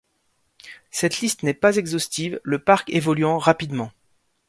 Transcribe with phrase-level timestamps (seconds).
[0.89, 3.91] Cette liste n'est pas exhaustive, le parc évoluant rapidement.